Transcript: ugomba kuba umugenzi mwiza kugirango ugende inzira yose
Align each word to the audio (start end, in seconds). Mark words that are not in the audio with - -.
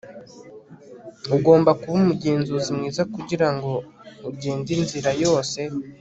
ugomba 1.35 1.71
kuba 1.79 1.95
umugenzi 2.01 2.49
mwiza 2.77 3.01
kugirango 3.13 3.71
ugende 4.29 4.69
inzira 4.77 5.09
yose 5.23 5.59